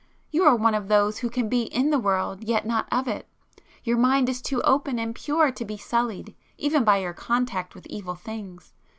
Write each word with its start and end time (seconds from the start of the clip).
You 0.31 0.45
are 0.45 0.55
one 0.55 0.73
of 0.73 0.87
those 0.87 1.19
who 1.19 1.29
can 1.29 1.47
be 1.47 1.61
in 1.65 1.91
the 1.91 1.99
world 1.99 2.43
yet 2.43 2.65
not 2.65 2.87
of 2.91 3.07
it; 3.07 3.27
your 3.83 3.99
mind 3.99 4.29
is 4.29 4.41
too 4.41 4.59
open 4.63 4.97
and 4.97 5.13
pure 5.13 5.51
to 5.51 5.63
be 5.63 5.77
sullied, 5.77 6.33
even 6.57 6.83
by 6.83 7.13
contact 7.13 7.75
with 7.75 7.85
evil 7.85 8.15
things. 8.15 8.73